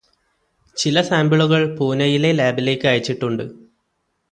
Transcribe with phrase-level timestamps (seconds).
[0.77, 3.45] ചില സാമ്പിളുകള് പൂനയിലെ ലാബിലേക്ക് അയച്ചിട്ടുണ്ട്.